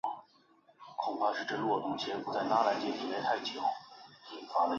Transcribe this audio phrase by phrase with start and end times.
[0.03, 0.07] 中
[1.13, 2.33] 里是东京都北
[2.91, 3.63] 区的町名。